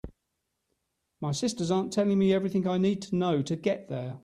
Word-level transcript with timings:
My 1.19 1.31
sisters 1.31 1.69
aren’t 1.69 1.93
telling 1.93 2.17
me 2.17 2.33
everything 2.33 2.65
I 2.65 2.79
need 2.79 3.03
to 3.03 3.15
know 3.15 3.43
to 3.43 3.55
get 3.55 3.87
there. 3.87 4.19